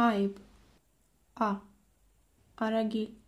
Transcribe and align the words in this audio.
Aib, 0.00 0.40
A. 1.36 1.60
Aragil 2.56 3.19